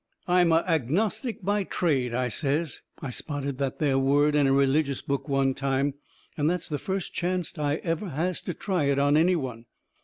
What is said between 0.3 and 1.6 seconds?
a agnostic